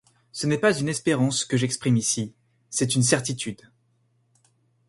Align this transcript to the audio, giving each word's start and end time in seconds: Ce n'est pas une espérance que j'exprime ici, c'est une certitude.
Ce 0.31 0.47
n'est 0.47 0.57
pas 0.57 0.73
une 0.75 0.89
espérance 0.89 1.45
que 1.45 1.57
j'exprime 1.57 1.95
ici, 1.95 2.33
c'est 2.71 2.95
une 2.95 3.03
certitude. 3.03 3.61